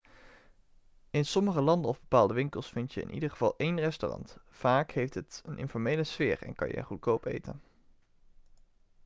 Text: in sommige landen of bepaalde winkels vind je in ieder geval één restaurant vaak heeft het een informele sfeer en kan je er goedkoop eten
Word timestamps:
in 1.09 1.25
sommige 1.25 1.61
landen 1.61 1.85
of 1.89 1.99
bepaalde 1.99 2.33
winkels 2.33 2.69
vind 2.71 2.93
je 2.93 3.01
in 3.01 3.13
ieder 3.13 3.29
geval 3.29 3.53
één 3.57 3.79
restaurant 3.79 4.37
vaak 4.49 4.91
heeft 4.91 5.13
het 5.13 5.41
een 5.45 5.57
informele 5.57 6.03
sfeer 6.03 6.41
en 6.43 6.55
kan 6.55 6.67
je 6.67 6.73
er 6.73 6.85
goedkoop 6.85 7.25
eten 7.25 7.61